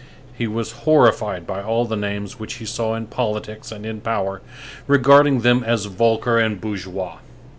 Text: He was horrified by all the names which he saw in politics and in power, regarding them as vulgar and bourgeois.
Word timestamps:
He 0.33 0.47
was 0.47 0.71
horrified 0.87 1.45
by 1.45 1.61
all 1.61 1.85
the 1.85 1.95
names 1.95 2.39
which 2.39 2.55
he 2.55 2.65
saw 2.65 2.95
in 2.95 3.05
politics 3.05 3.71
and 3.71 3.85
in 3.85 4.01
power, 4.01 4.41
regarding 4.87 5.41
them 5.41 5.63
as 5.63 5.85
vulgar 5.85 6.39
and 6.39 6.59
bourgeois. 6.59 7.17